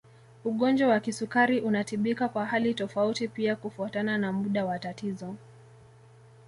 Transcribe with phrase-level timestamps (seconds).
[0.45, 5.35] Ugonjwa wa kisukari unatibika kwa hali tofauti pia kufuatana na muda wa tatizo